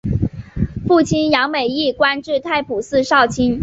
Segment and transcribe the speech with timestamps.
[0.87, 3.59] 父亲杨美益官至太仆寺少卿。